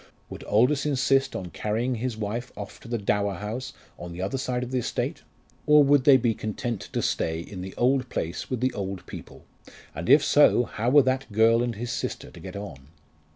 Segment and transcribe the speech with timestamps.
[0.31, 4.39] Would Aldous insist on carrying his wife off to the dower house on the other
[4.39, 5.21] side of the estate?
[5.67, 9.45] or would they be content to stay in the old place with the old people?
[9.93, 12.87] And if so, how were that girl and his sister to get on?